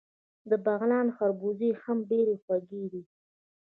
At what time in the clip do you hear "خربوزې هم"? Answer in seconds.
1.15-1.97